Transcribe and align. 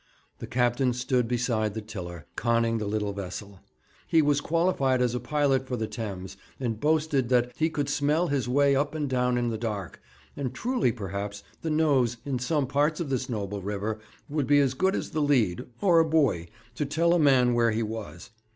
The 0.39 0.47
captain 0.47 0.93
stood 0.93 1.27
beside 1.27 1.75
the 1.75 1.79
tiller, 1.83 2.25
conning 2.35 2.79
the 2.79 2.87
little 2.87 3.13
vessel. 3.13 3.59
He 4.07 4.19
was 4.23 4.41
qualified 4.41 4.99
as 4.99 5.13
a 5.13 5.19
pilot 5.19 5.67
for 5.67 5.77
the 5.77 5.85
Thames, 5.85 6.37
and 6.59 6.79
boasted 6.79 7.29
that 7.29 7.51
he 7.55 7.69
could 7.69 7.87
smell 7.87 8.25
his 8.27 8.49
way 8.49 8.75
up 8.75 8.95
and 8.95 9.07
down 9.07 9.37
in 9.37 9.49
the 9.49 9.59
dark 9.59 10.01
and 10.35 10.55
truly 10.55 10.91
perhaps 10.91 11.43
the 11.61 11.69
nose, 11.69 12.17
in 12.25 12.39
some 12.39 12.65
parts 12.65 12.99
of 12.99 13.09
this 13.11 13.29
noble 13.29 13.61
river, 13.61 13.99
would 14.27 14.47
be 14.47 14.57
as 14.59 14.73
good 14.73 14.95
as 14.95 15.11
the 15.11 15.21
lead, 15.21 15.67
or 15.81 15.99
a 15.99 16.03
buoy, 16.09 16.49
to 16.73 16.85
tell 16.87 17.13
a 17.13 17.19
man 17.19 17.53
where 17.53 17.69
he 17.69 17.83
was. 17.83 18.31